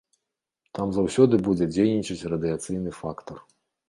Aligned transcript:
Там 0.77 0.87
заўсёды 0.95 1.39
будзе 1.47 1.67
дзейнічаць 1.75 2.27
радыяцыйны 2.31 2.91
фактар. 3.01 3.37